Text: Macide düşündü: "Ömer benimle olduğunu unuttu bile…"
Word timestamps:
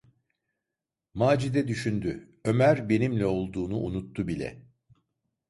Macide 1.13 1.67
düşündü: 1.67 2.39
"Ömer 2.45 2.89
benimle 2.89 3.25
olduğunu 3.25 3.77
unuttu 3.79 4.27
bile…" 4.27 4.63